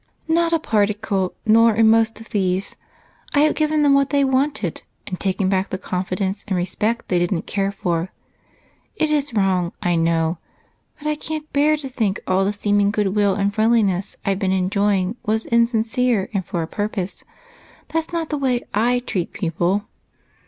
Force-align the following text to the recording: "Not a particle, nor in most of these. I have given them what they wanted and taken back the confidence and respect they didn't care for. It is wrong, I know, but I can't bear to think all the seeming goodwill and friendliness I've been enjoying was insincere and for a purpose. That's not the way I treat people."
"Not 0.27 0.51
a 0.51 0.57
particle, 0.57 1.35
nor 1.45 1.75
in 1.75 1.87
most 1.87 2.19
of 2.19 2.29
these. 2.31 2.75
I 3.35 3.41
have 3.41 3.53
given 3.53 3.83
them 3.83 3.93
what 3.93 4.09
they 4.09 4.23
wanted 4.23 4.81
and 5.05 5.19
taken 5.19 5.47
back 5.47 5.69
the 5.69 5.77
confidence 5.77 6.43
and 6.47 6.57
respect 6.57 7.07
they 7.09 7.19
didn't 7.19 7.45
care 7.45 7.71
for. 7.71 8.11
It 8.95 9.11
is 9.11 9.35
wrong, 9.35 9.73
I 9.79 9.93
know, 9.95 10.39
but 10.97 11.05
I 11.07 11.13
can't 11.13 11.53
bear 11.53 11.77
to 11.77 11.87
think 11.87 12.19
all 12.25 12.43
the 12.43 12.51
seeming 12.51 12.89
goodwill 12.89 13.35
and 13.35 13.53
friendliness 13.53 14.17
I've 14.25 14.39
been 14.39 14.51
enjoying 14.51 15.17
was 15.23 15.45
insincere 15.45 16.29
and 16.33 16.43
for 16.43 16.63
a 16.63 16.67
purpose. 16.67 17.23
That's 17.89 18.11
not 18.11 18.29
the 18.31 18.39
way 18.39 18.63
I 18.73 19.03
treat 19.05 19.33
people." 19.33 19.85